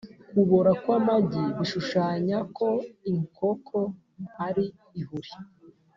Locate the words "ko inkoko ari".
2.57-4.65